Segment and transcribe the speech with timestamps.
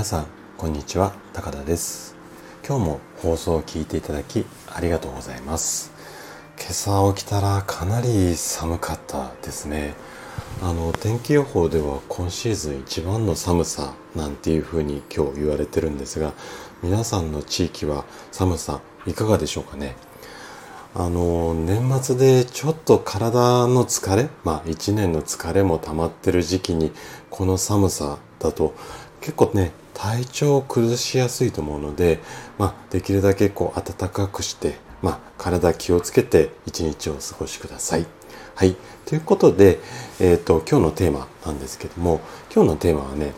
[0.00, 0.26] 皆さん
[0.56, 1.12] こんにちは。
[1.34, 2.16] 高田です。
[2.66, 5.92] 今日も放送を聞いていただきありがとうございます。
[6.58, 9.92] 今朝起きたらかなり寒かったですね。
[10.62, 16.32] あの天気予報では今シーズン一番の寒さなんていうふうに今日言われてるんですが
[16.82, 19.96] 皆さんの地域は寒さいかがでしょうかね？
[20.94, 26.90] あの年末でちょっと体の疲れまあ一年の疲れも溜まってる時期に
[27.28, 28.72] この寒さだと
[29.20, 32.20] 結構ね体調を崩しやすいと思うので、
[32.58, 38.06] まあ、できるだけこう暖かくして、まあ、体気をつけて一日をお過ごしください。
[38.54, 38.76] はい。
[39.06, 39.78] ということで、
[40.20, 42.20] えっ、ー、と、今日のテーマなんですけども、
[42.54, 43.32] 今日のテーマはね、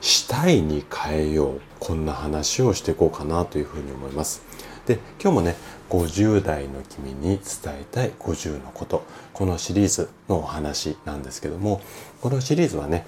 [0.00, 1.60] したいに変えよう。
[1.78, 4.42] こんな話をしていこうかなというふうに思います。
[4.86, 5.56] で、今日もね、
[5.88, 9.02] 50代の君に伝えたい50のこと。
[9.32, 11.80] このシリーズのお話なんですけども、
[12.20, 13.06] このシリーズはね、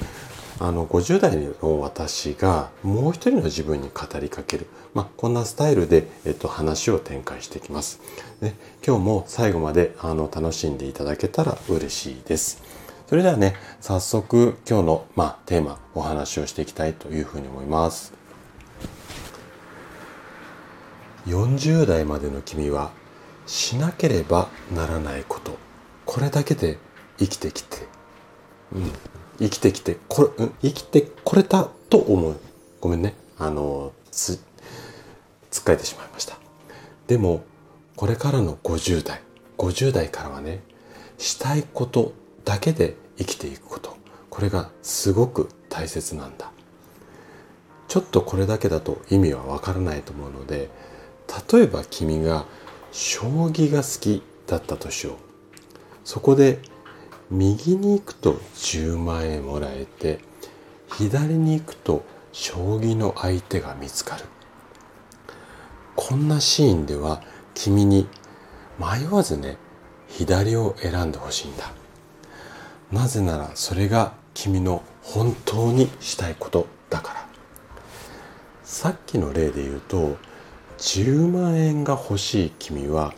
[0.65, 8.01] あの50代の私がもう一人の自分に語りかける、まあ、こんなスタイルで、えっと、話を展開していきます。
[8.41, 8.55] で
[8.87, 12.63] 今日も最後まであの楽しんでいただけたら嬉しいです。
[13.09, 18.13] それではね、早速今日の、まあ、テーマ、お話をしていきたいというふうに思います。
[21.27, 22.93] 40代までの君は
[23.47, 25.59] しなければならないこと、
[26.07, 26.79] これだけで
[27.19, 27.89] 生きてきて、
[28.73, 28.93] うん、
[29.43, 30.55] 生きてきてこれ、うん？
[30.63, 32.37] 生きてこれたと思う。
[32.81, 33.15] ごめんね。
[33.39, 34.41] あの、つ、
[35.51, 36.39] つっかえてしまいました。
[37.09, 37.43] でも、
[37.97, 39.21] これからの50代、
[39.59, 40.63] 50代からはね、
[41.19, 42.13] したいこと
[42.45, 43.97] だけで生きていくこと。
[44.31, 46.51] これがすごく大切なんだ。
[47.89, 50.71] ちょっとこれだけだと意味はわからないと思うので、
[51.53, 52.47] 例えば君が
[52.93, 55.17] 将棋が好きだったとしよう。
[56.05, 56.61] そこで
[57.33, 60.21] 右に行くと10万円もらえて
[60.99, 64.25] 左に行くと将棋の相手が見つかる。
[65.97, 67.23] こんなシーンでは
[67.55, 68.07] 君に
[68.79, 69.57] 迷わずね
[70.09, 71.73] 左を選んでほしいんだ。
[72.91, 77.27] なぜならそれが君の本当にしたいことだから。
[78.63, 80.19] さっきの例で言うと
[80.77, 83.15] 10万円が欲しい君は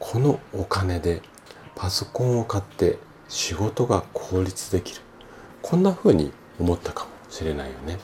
[0.00, 1.22] このお金で
[1.76, 5.00] パソコンを買って仕事が効率できる。
[5.62, 7.98] こんな風に思ったかもしれないよね。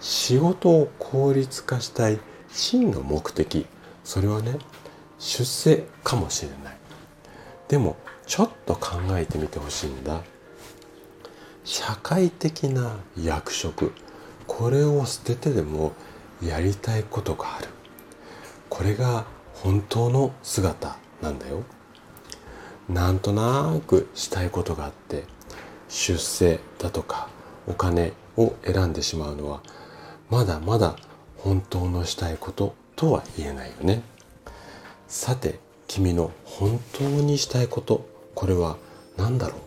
[0.00, 2.18] 仕事を効率化したい
[2.50, 3.66] 真の目的。
[4.02, 4.58] それはね
[5.18, 6.76] 出世かもしれない。
[7.68, 7.96] でも
[8.26, 10.22] ちょっと考えてみてほしいんだ。
[11.64, 13.92] 社会的な役職。
[14.46, 15.92] これを捨ててでも
[16.42, 17.68] やりたいことがある。
[18.68, 19.24] これが
[19.54, 21.62] 本当の姿なんだよ。
[22.88, 25.24] なんとなくしたいことがあって
[25.88, 27.28] 出世だとか
[27.66, 29.62] お金を選んでしまうのは
[30.30, 30.96] まだまだ
[31.38, 34.02] 本当のしたいこととは言えないよね。
[35.08, 38.76] さて君の本当にしたいことこれは
[39.16, 39.60] 何だろう？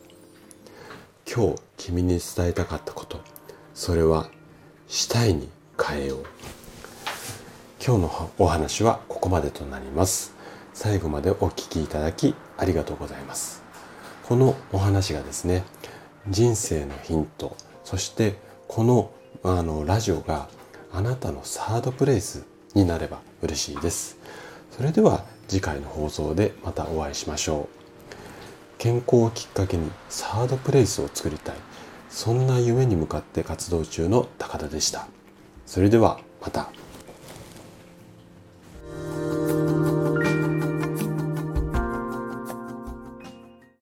[1.30, 3.20] 今日君に伝えたかったこと
[3.74, 4.30] それは
[4.88, 5.50] したいに
[5.82, 6.26] 変えよう。
[7.86, 10.37] 今日のお話はここまでとなります。
[10.80, 13.64] 最後までお聞きいただきありがとうございます。
[14.28, 15.64] このお話がですね、
[16.30, 18.36] 人生のヒント、そして
[18.68, 19.10] この
[19.42, 20.50] あのラジオが
[20.94, 22.46] あなたのサードプレイス
[22.76, 24.20] になれば嬉しいです。
[24.70, 28.16] それでは次回の放送でまたお会いしましょう。
[28.78, 31.56] 健康をきっかけにサードプレイスを作りたい。
[32.12, 35.08] そんな夢に向かって活動中の高田でした。
[35.66, 36.70] それではまた。